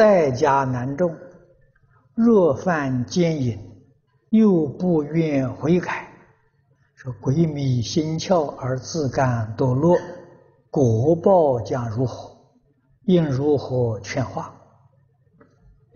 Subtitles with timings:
[0.00, 1.14] 在家难种，
[2.14, 3.58] 若犯奸淫，
[4.30, 6.08] 又不愿悔改，
[6.94, 9.98] 说鬼迷心窍而自甘堕落，
[10.70, 12.34] 果报将如何？
[13.04, 14.54] 应如何劝化？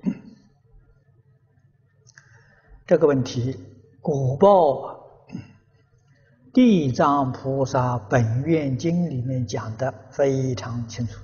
[2.87, 3.57] 这个问题，
[4.03, 4.99] 果报，
[6.53, 11.19] 《地藏菩萨本愿经》里面讲的非常清楚。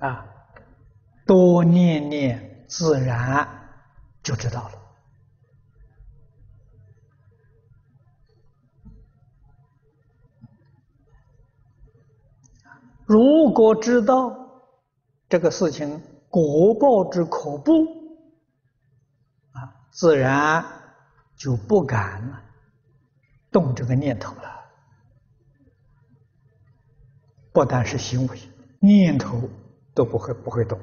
[0.00, 0.26] 啊，
[1.26, 3.46] 多念念，自然
[4.22, 4.74] 就知道了。
[13.04, 14.34] 如果知道
[15.28, 17.84] 这个事情果报之可怖，
[19.52, 20.64] 啊，自然
[21.36, 22.42] 就不敢
[23.50, 24.60] 动这个念头了。
[27.52, 28.38] 不但是行为，
[28.78, 29.50] 念头。
[29.94, 30.78] 都不会不会动。